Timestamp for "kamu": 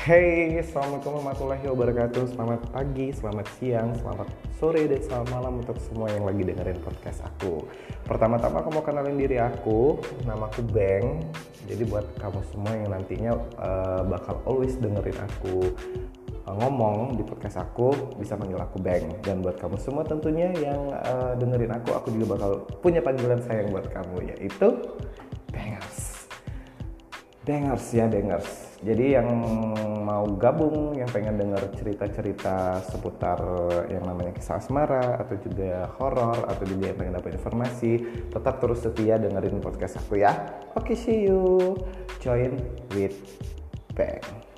12.16-12.40, 19.60-19.76, 23.92-24.32